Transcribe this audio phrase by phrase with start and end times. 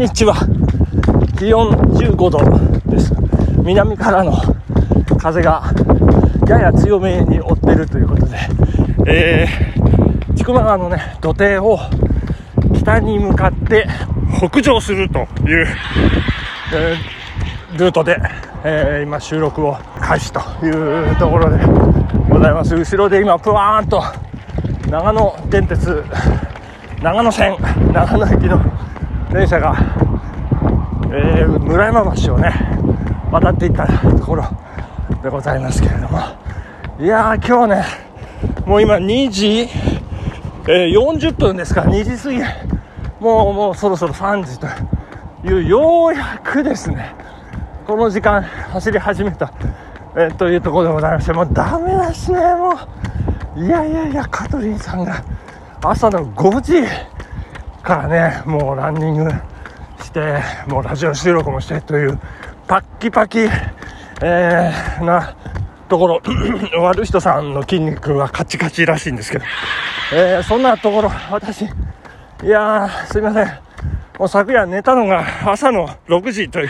[0.00, 0.34] 日は。
[1.38, 2.38] 気温15度
[2.90, 3.12] です。
[3.62, 4.32] 南からの
[5.18, 5.62] 風が
[6.48, 8.38] やや強めに追ってるということで、
[9.06, 11.78] えー、千曲川のね土手を
[12.78, 13.86] 北に向かって
[14.38, 15.66] 北上するという、
[16.74, 18.18] えー、ルートで、
[18.64, 21.58] えー、今収録を開始というところで
[22.30, 22.74] ございます。
[22.74, 24.02] 後ろで今プワーンと
[24.88, 26.02] 長野電鉄
[27.02, 27.56] 長野線
[27.92, 28.79] 長野駅の
[29.32, 29.76] 電車が、
[31.12, 32.52] えー、村山橋をね
[33.30, 34.44] 渡っていったところ
[35.22, 36.18] でございますけれども。
[36.98, 37.84] いやー今日ね
[38.66, 39.68] もう今2時、
[40.66, 42.38] えー、40分ですか2時過ぎ。
[43.20, 44.66] もうもうそろそろ3時と
[45.46, 47.14] いうようやくですね
[47.86, 49.52] この時間走り始めた、
[50.16, 52.72] えー、というところでございましてもうダメだしねも
[53.56, 53.64] う。
[53.64, 55.22] いやいやいや香取さんが
[55.82, 56.82] 朝の5時
[57.82, 59.30] からねもうランニング
[60.02, 62.18] してもうラジオ収録もしてという
[62.66, 63.40] パッキパキ
[64.22, 65.34] えー、な
[65.88, 66.20] ところ
[66.82, 69.44] 悪い人さんの筋肉はカチカチらしいんですけど、
[70.14, 71.68] えー、そんなところ私い
[72.44, 73.70] やーすいません。
[74.18, 76.68] もう昨夜寝たのが朝の6時という、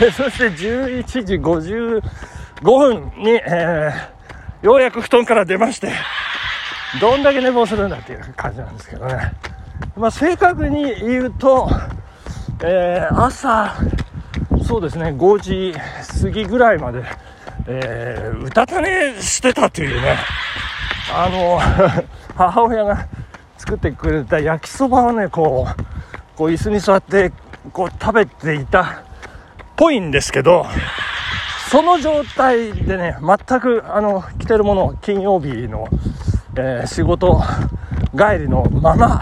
[0.00, 2.02] えー、そして11時55
[2.62, 5.92] 分に、えー、ようやく布団から出まして
[6.98, 9.32] どんだけ寝坊するんだっていう感じなんですけどね。
[9.96, 11.70] まあ正確に言うと、
[12.62, 13.74] えー、朝
[14.66, 15.74] そうですね5時
[16.22, 17.04] 過ぎぐらいまで、
[17.66, 20.16] えー、うたた寝してたというね。
[21.12, 21.58] あの
[22.36, 23.06] 母親が
[23.58, 25.82] 作ってくれた焼きそばをねこう
[26.36, 27.32] こう椅子に座って
[27.72, 28.86] こう食べていたっ
[29.76, 30.66] ぽいんですけど
[31.68, 35.88] その状態でね全くあの着てるもの金曜日の、
[36.56, 37.42] えー、仕事
[38.16, 39.20] 帰りのまま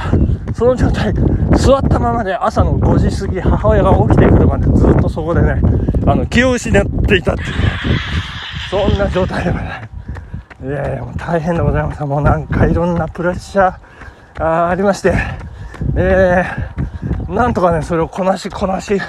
[0.58, 1.14] その状態
[1.56, 5.62] 座ったままで朝の5時過ぎ母親が起きてくるまでずっとそこでね
[6.04, 7.48] あの気を失っていたっていう。
[8.68, 9.66] そんな状態でござい。
[9.68, 9.88] ま
[10.58, 12.04] すいやいやもう大変でございます。
[12.04, 15.14] もうなんかいろんなプレッシャーあありまして。
[15.96, 19.00] えー、なんとかねそれをこなしこなし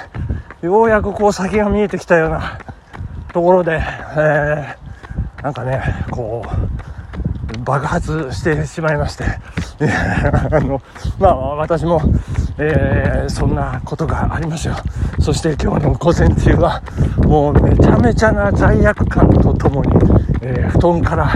[0.62, 2.58] ようやくこう先が見えてきたような
[3.32, 6.69] ところで、えー、なんかねこう
[7.64, 9.24] 爆発してしまいまして。
[10.52, 10.80] あの
[11.18, 12.02] まあ私も、
[12.58, 14.74] えー、そんなことがありますよ。
[15.20, 16.82] そして今日の午前中は
[17.24, 19.92] もうめちゃめちゃな罪悪感とともに、
[20.42, 21.32] えー、布団から、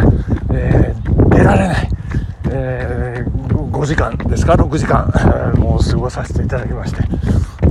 [0.53, 1.89] えー、出られない、
[2.51, 3.25] え
[3.73, 5.13] 5時間ですか？6時間、
[5.59, 7.03] もう過ごさせていただきまして、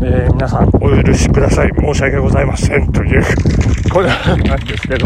[0.01, 1.71] え皆さんお許しください。
[1.79, 3.23] 申し訳ございませんという
[3.91, 4.07] こと
[4.47, 5.05] なんですけど。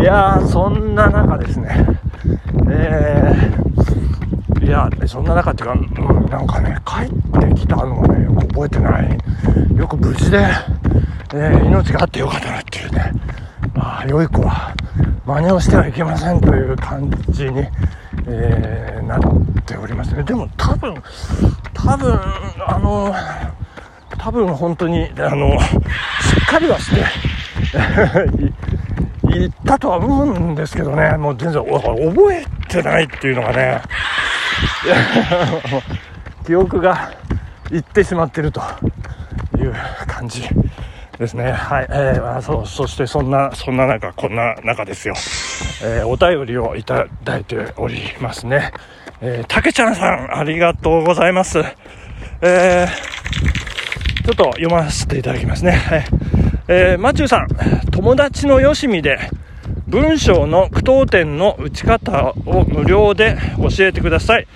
[0.00, 1.86] いやーそんな中ですね。
[2.76, 3.64] えー
[4.64, 9.18] いやそんな中っていうか、うん、なんかね帰ってきたのをねよく覚えてない。
[9.76, 10.38] よく無事で、
[11.34, 13.12] えー、命があってよかったなっていうね。
[13.74, 14.74] ああ良い子は
[15.26, 17.66] 真似をしてはいけませんという感じに、
[18.26, 19.20] えー、なっ
[19.66, 20.22] ておりますね。
[20.22, 20.94] でも多分
[21.74, 22.18] 多分
[22.66, 23.14] あの
[24.16, 25.66] 多分本当にあのし
[26.42, 27.04] っかりはして
[29.28, 31.18] 言ったとは思うんですけどね。
[31.18, 33.82] もう全然覚えてないっていうのがね
[36.46, 37.12] 記憶が
[37.72, 38.60] いってしまってると
[39.58, 39.74] いう
[40.06, 40.48] 感じ
[41.18, 41.52] ですね。
[41.52, 41.86] はい。
[41.88, 45.14] えー、あそう、そしてそんな、そんな中、こんな中ですよ。
[45.82, 48.72] えー、お便りをいただいておりますね。
[49.20, 51.60] えー、たけちゃんさん、ありがとうございます。
[52.42, 55.72] えー、ちょっと読ませていただきますね。
[55.72, 56.04] はい。
[56.68, 57.48] えー、マチューさん、
[57.90, 59.18] 友達のよしみで、
[59.86, 64.46] 文章の句読点の打ち方を無料で教えてください。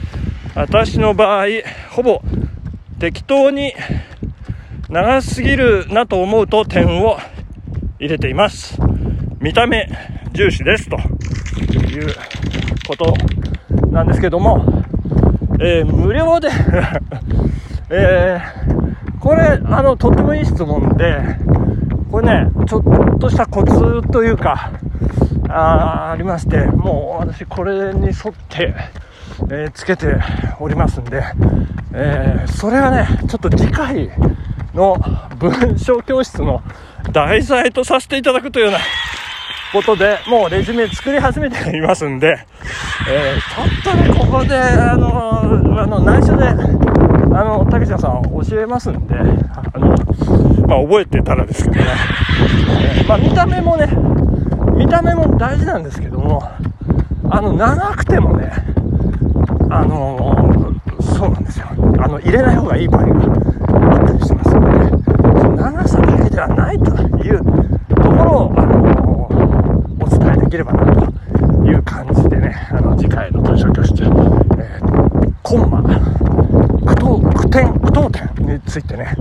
[0.55, 1.47] 私の場合、
[1.91, 2.23] ほぼ
[2.99, 3.75] 適当に
[4.89, 7.19] 長すぎるなと思うと点を
[7.99, 8.81] 入れています。
[9.39, 9.87] 見た目
[10.33, 11.01] 重視ですとい
[12.03, 12.15] う
[12.87, 13.15] こと
[13.91, 14.65] なんですけども、
[15.61, 16.49] えー、無料で
[17.91, 21.21] えー、これ、あの、とってもいい質問で、
[22.11, 24.73] これね、ちょっとしたコツというか、
[25.49, 28.15] あありまして、もう私これに沿っ
[28.49, 28.75] て、
[29.51, 30.17] えー、つけて
[30.61, 31.23] おりますんで、
[31.93, 34.11] えー、それはね、ちょっと次回
[34.75, 34.97] の
[35.39, 36.63] 文章教室の
[37.13, 38.79] 題材とさせていただくというような
[39.73, 42.39] ことで、もうレジュメ作り始めていますんで、
[43.11, 46.55] えー、ちょっとね、ここで、あの、あの内緒で、あ
[47.45, 49.89] の、竹ちゃんさん教えますんで、あの、
[50.67, 51.91] まあ、覚えてたらですけどね、
[52.99, 53.89] えー、まあ、見た目もね、
[54.79, 56.41] 見た目も大事なんですけども、
[57.31, 58.53] あの、長くてもね、
[59.69, 61.67] あの、そうなんですよ。
[61.99, 64.99] あの、入れない方がいい場合があったりしますので
[65.57, 66.85] 長さだけではないと
[67.25, 67.39] いう
[67.89, 69.29] ところを、あの
[70.01, 75.83] お伝えできればなという感じでね、あの次回の図書教室、えー、コンマ、
[77.51, 79.15] 点、句読点についてね、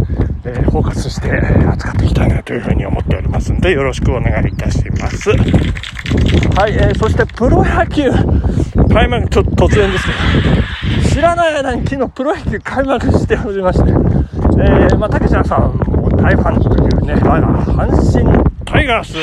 [0.46, 5.32] えー、フォーカスして扱っていきたいなというふうに思っておりますんで、よろしくお願いいたします。
[5.32, 8.10] はい、えー、そしてプロ野球、
[8.94, 10.12] 開幕、ちょっと突然ですけ
[11.02, 19.20] ど、知らない間に昨日プロ野球開幕しておりまして、えー、まあ、竹ちゃんさんも大ファンというね、我が阪神タイガース、い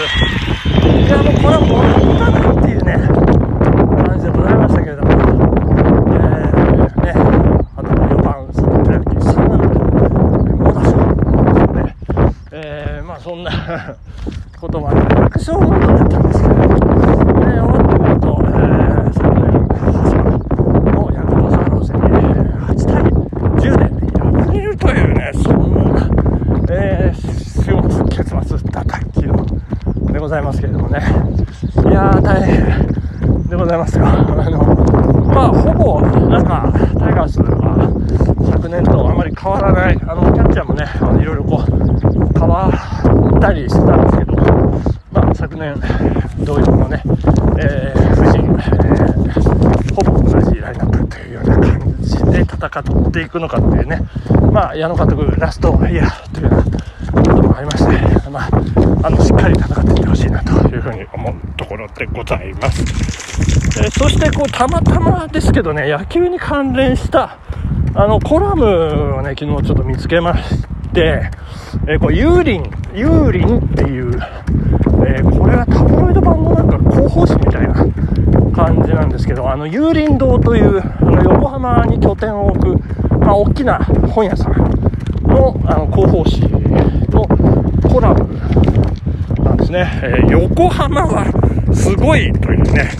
[1.08, 2.92] や、もうこれはもらったなっていうね、
[4.06, 7.12] 感じでございましたけれども、えー、ね、
[7.76, 9.68] あと4番、プロ野球3安打、
[10.56, 10.96] 猛打賞
[11.74, 11.96] ね、
[12.52, 13.50] えー、まあそんな
[14.61, 19.55] こともあって、楽勝モードだったんですけど、ね、終わってみると、えー、昨年、
[20.93, 23.02] のヤクルトスワローズに8対
[23.61, 23.84] 10で
[24.44, 26.08] 敗れるというね、そんな、
[26.70, 27.16] えー、
[27.62, 32.94] 週末、結末だった昨日でございますけれどもね、いやー、大変
[33.49, 34.06] でございますよ。
[34.06, 34.62] あの、
[35.34, 37.75] まあ、ほぼ、なんか、タイガースは
[38.52, 42.70] 昨年とあまり変わらない、あの、キャッチャーもね、あのいろいろこう、変わ
[43.44, 44.32] たりしてたんですけど、
[45.12, 45.75] まあ、昨年
[46.44, 47.02] 同様のね、
[47.58, 54.00] えー、夫人、えー、ほぼ同じラインナップというような感じで戦っていくのかっていうね、
[54.50, 58.49] まあ、矢野監督ラストイヤーというようなこともありまして、まあ、
[59.06, 62.81] あの、しっかり戦っていってほしいなというふうに思うところでございます。
[63.79, 67.37] えー、そして、こう、たまたまですけどね、野球に関連した、
[67.94, 74.12] あの、コラムをね、昨日ちょっと見つけまして、えー、こう、ユーリン、ユーリンっていう、
[75.06, 77.75] えー、これはタブロイド版のなんか広報誌みたいな
[78.52, 84.52] 感じなんですけど、あの、有隣堂という、あの、横浜に拠点を置く、まあ、大きな本屋さん
[85.25, 86.41] の、あの、広報誌
[87.11, 87.26] の
[87.88, 88.38] コラム
[89.43, 90.00] なんですね。
[90.02, 91.26] えー、横浜は
[91.75, 92.91] すごいというね、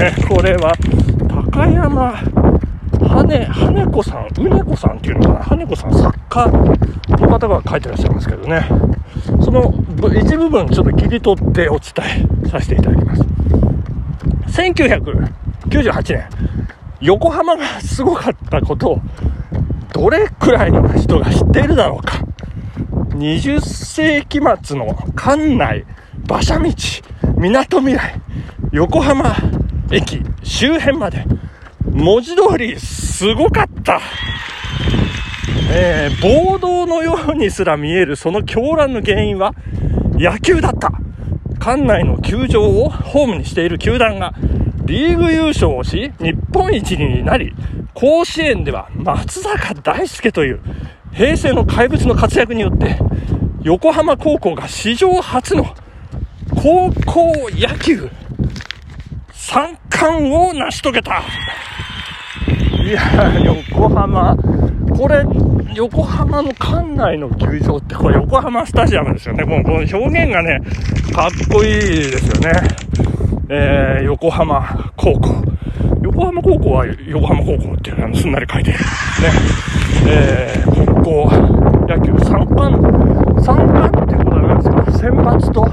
[0.00, 0.72] え、これは、
[1.52, 2.14] 高山、
[3.26, 8.68] 羽根、子さん、うねこさんっていうのかな、羽子さん作家の方が書いてらっしゃいますけどね、
[9.42, 9.72] その
[10.12, 12.04] 一部分ちょっと切り取ってお伝
[12.44, 13.22] えさせていただきます。
[14.60, 16.28] 1998年、
[17.00, 19.00] 横浜がすごかったことを、
[19.92, 22.18] どれくらいの人が知っているだろうか。
[23.10, 25.84] 20世紀末の関内、
[26.28, 26.70] 馬車道、
[27.38, 28.20] 港未来、
[28.72, 29.36] 横浜
[29.90, 31.24] 駅周辺まで、
[31.94, 34.00] 文字通りすごかった。
[35.70, 39.54] えー、暴動のようにすら見えるその狂乱の原因は
[40.14, 40.90] 野球だった。
[41.60, 44.34] 館内の球場をホームにしている球団が
[44.84, 47.52] リーグ優勝をし、日本一になり、
[47.94, 50.60] 甲子園では松坂大輔という
[51.12, 52.98] 平成の怪物の活躍によって、
[53.62, 55.64] 横浜高校が史上初の
[56.56, 58.10] 高校野球
[59.32, 61.22] 三冠を成し遂げた。
[62.84, 63.00] いや、
[63.42, 64.36] 横浜、
[64.94, 65.24] これ、
[65.74, 69.42] 横浜の館内の球場って、これ横浜スタジアムですよね。
[69.44, 70.60] もうこの表現がね、
[71.14, 72.52] かっこいいですよね。
[73.48, 75.34] えー、横浜高校。
[76.02, 79.30] 横浜高校は横浜高校っていうのすんなり書いてるんですね。
[80.06, 81.30] えー、高校
[81.88, 82.82] 野球3冠、
[83.40, 85.64] 3冠っていうことなんですか選抜と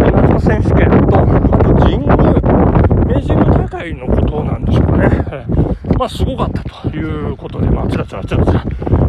[0.00, 2.16] 夏の選手権と、あと神宮、
[3.06, 5.68] 明治神宮大会のことなんでしょうかね。
[5.98, 7.36] まあすごかったという
[8.16, 8.64] ことで、まあちらちらちら。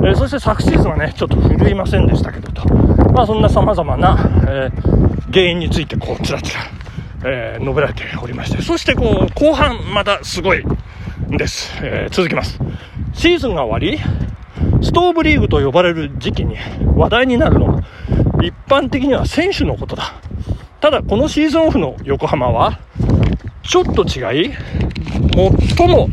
[0.09, 2.67] えー、そして昨シーズンはね、ちょっと振いませんでしたけどと。
[3.13, 6.61] まあそんな様々な、えー、原因についてこう、ちらちら、
[7.25, 8.61] えー、述べられておりまして。
[8.61, 10.63] そしてこう、後半またすごい
[11.31, 11.71] んです。
[11.81, 12.59] えー、続きます。
[13.13, 13.99] シーズンが終わり、
[14.81, 16.55] ストーブリーグと呼ばれる時期に
[16.95, 17.83] 話題になるのは、
[18.41, 20.13] 一般的には選手のことだ。
[20.79, 22.79] ただ、このシーズンオフの横浜は、
[23.63, 24.53] ちょっと違い、
[25.75, 26.09] 最も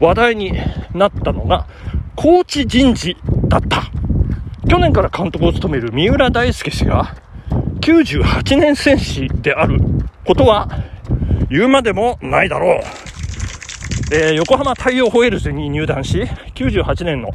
[0.00, 0.52] 話題に
[0.92, 1.66] なったのが、
[2.16, 3.16] コーチ人事
[3.48, 3.90] だった。
[4.68, 7.14] 去年から監督を務める三浦大輔氏が、
[7.80, 9.78] 98年戦士である
[10.24, 10.68] ことは
[11.50, 12.80] 言うまでもないだろう。
[14.12, 16.22] えー、横浜太陽ホエールズに入団し、
[16.54, 17.30] 98年の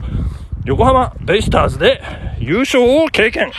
[0.66, 2.02] 横浜ベイスターズで
[2.40, 3.52] 優勝を経験。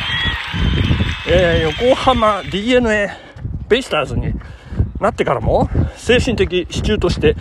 [1.29, 3.11] えー、横浜 DNA
[3.69, 4.35] ベイスターズに
[5.01, 7.37] なってからも精神的支柱として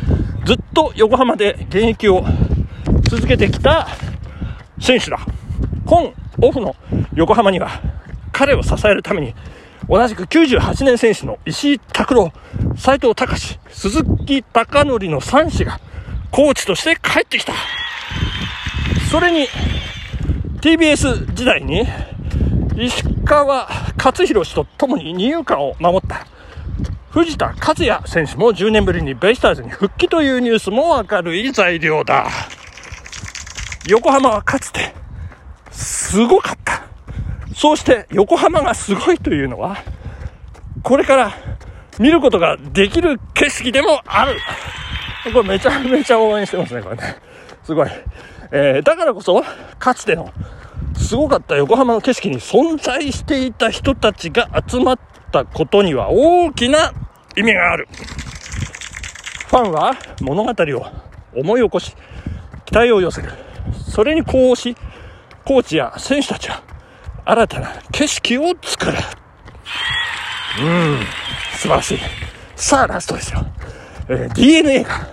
[0.45, 2.23] ずっと横浜で現役を
[3.09, 3.87] 続けてきた
[4.79, 5.17] 選手だ。
[5.87, 6.75] 本オフの
[7.15, 7.81] 横浜には
[8.31, 9.33] 彼を支えるために
[9.89, 12.31] 同じく98年選手の石井拓郎、
[12.77, 15.79] 斎藤隆、鈴木隆則の3氏が
[16.29, 17.53] コーチとして帰ってきた。
[19.09, 19.47] それに
[20.61, 21.87] TBS 時代に
[22.77, 26.27] 石川勝弘氏と共に二遊間を守った
[27.09, 32.27] 藤田和也選手も10年ぶりにベイスターズに復帰というニュースも明るい材料だ。
[33.87, 34.93] 横浜はかつて、
[35.71, 36.83] すごかった。
[37.55, 39.77] そうして横浜がすごいというのは、
[40.83, 41.33] これから
[41.99, 44.37] 見ることができる景色でもある。
[45.33, 47.17] これめちゃめちゃ応援してますね、これね。
[47.63, 47.89] すごい。
[48.51, 49.43] えー、だからこそ、
[49.77, 50.31] かつての
[50.97, 54.99] すごかった横浜の景色に存在していた人たちが集まっ
[55.31, 56.93] たことには大きな
[57.35, 57.87] 意味がある。
[59.47, 60.85] ファンは物語を
[61.35, 61.95] 思い起こし、
[62.65, 63.48] 期待を寄せる。
[63.99, 64.77] それに呼応し、
[65.43, 66.63] コーチや選手たちは
[67.25, 68.93] 新たな景色を作る。
[70.61, 70.99] うん、
[71.51, 71.97] 素晴らしい。
[72.55, 73.45] さあ、ラストですよ。
[74.07, 75.09] えー、DNA が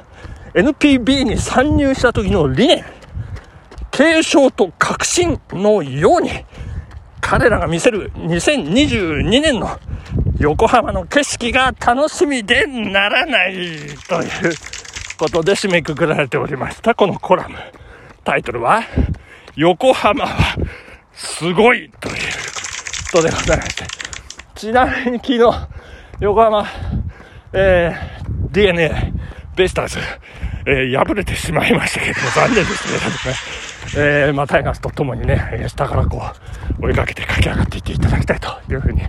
[0.54, 2.84] NPB に参入した時の理念、
[3.90, 6.30] 継承と革新のように、
[7.20, 9.80] 彼らが見せる2022年の
[10.38, 13.52] 横浜の景色が楽しみでならない
[14.08, 14.54] という
[15.18, 17.56] ことで締めくくられておりました、このコラム。
[18.26, 18.82] タイトルは、
[19.54, 20.56] 横浜は
[21.12, 22.14] すごいという
[23.12, 23.84] ことでございまして。
[24.56, 25.68] ちなみに昨日、
[26.18, 26.66] 横浜、
[27.52, 29.12] えー、DNA、
[29.54, 29.98] ベイスターズ、
[30.66, 34.04] えー、敗れてしまいましたけど、残念ですね。
[34.26, 36.20] えー、まあ、タイガースと共にね、下からこ
[36.80, 39.02] う、追いかけて駆け上がっていっていただきたいというふうに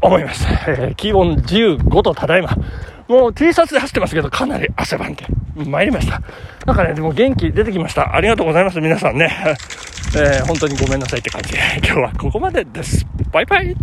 [0.00, 0.44] 思います。
[0.66, 2.56] えー、気温15度ただいま。
[3.08, 6.20] もう T シャツで走ってますけど、かなり汗ばんで参りました。
[6.66, 8.14] なんかね、でも元気出てきました。
[8.14, 9.56] ありがとうございます、皆さんね。
[10.14, 13.06] えー、本当にごめんなさいって感じで、今日はここまでです。
[13.32, 13.74] バイバイ